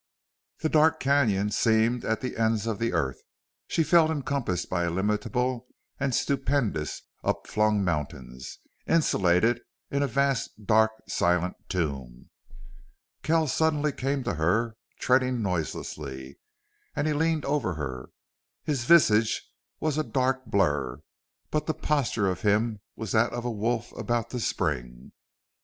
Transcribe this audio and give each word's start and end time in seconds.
This 0.63 0.71
dark 0.71 0.99
canon 0.99 1.51
seemed 1.51 2.03
at 2.03 2.21
the 2.21 2.35
ends 2.35 2.65
of 2.65 2.79
the 2.79 2.91
earth. 2.91 3.21
She 3.67 3.83
felt 3.83 4.09
encompassed 4.09 4.67
by 4.67 4.85
illimitable 4.87 5.67
and 5.99 6.15
stupendous 6.15 7.03
upflung 7.23 7.83
mountains, 7.85 8.57
insulated 8.87 9.61
in 9.91 10.01
a 10.01 10.07
vast, 10.07 10.65
dark, 10.65 10.89
silent 11.07 11.55
tomb. 11.69 12.31
Kells 13.21 13.53
suddenly 13.53 13.91
came 13.91 14.23
to 14.23 14.33
her, 14.33 14.75
treading 14.99 15.43
noiselessly, 15.43 16.39
and 16.95 17.05
he 17.05 17.13
leaned 17.13 17.45
over 17.45 17.75
her. 17.75 18.09
His 18.63 18.85
visage 18.85 19.47
was 19.79 19.99
a 19.99 20.03
dark 20.03 20.47
blur, 20.47 21.03
but 21.51 21.67
the 21.67 21.75
posture 21.75 22.27
of 22.27 22.41
him 22.41 22.79
was 22.95 23.11
that 23.11 23.33
of 23.33 23.45
a 23.45 23.51
wolf 23.51 23.91
about 23.95 24.31
to 24.31 24.39
spring. 24.39 25.11